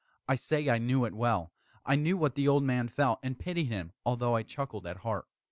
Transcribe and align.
I 0.27 0.33
say 0.33 0.67
I 0.67 0.79
knew 0.79 1.05
it 1.05 1.13
well. 1.13 1.53
I 1.85 1.95
knew 1.95 2.17
what 2.17 2.33
the 2.33 2.47
old 2.47 2.63
man 2.63 2.87
felt, 2.87 3.19
and 3.21 3.37
pitied 3.37 3.65
him, 3.67 3.93
although 4.03 4.35
I 4.35 4.41
chuckled 4.41 4.87
at 4.87 4.97
heart. 4.97 5.25